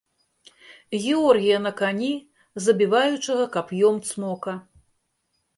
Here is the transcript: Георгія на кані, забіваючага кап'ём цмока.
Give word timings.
Георгія 1.03 1.59
на 1.67 1.71
кані, 1.83 2.11
забіваючага 2.69 3.45
кап'ём 3.57 4.03
цмока. 4.09 4.61